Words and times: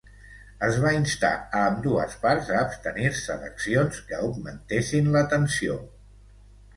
Es 0.67 0.77
va 0.83 0.91
instar 0.99 1.29
a 1.57 1.59
ambdues 1.73 2.15
parts 2.23 2.49
a 2.53 2.57
abstenir-se 2.67 3.35
d'accions 3.43 3.99
que 4.07 4.17
augmentessin 4.23 5.11
la 5.17 5.23
tensió. 5.35 5.77